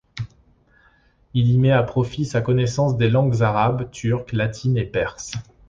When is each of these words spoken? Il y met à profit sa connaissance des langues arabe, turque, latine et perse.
Il 1.35 1.51
y 1.51 1.59
met 1.59 1.71
à 1.71 1.83
profit 1.83 2.25
sa 2.25 2.41
connaissance 2.41 2.97
des 2.97 3.07
langues 3.07 3.43
arabe, 3.43 3.91
turque, 3.91 4.31
latine 4.33 4.75
et 4.75 4.83
perse. 4.85 5.33